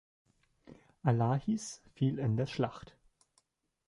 Alahis 1.03 1.83
fiel 1.93 2.17
in 2.17 2.35
der 2.35 2.47
Schlacht. 2.47 2.95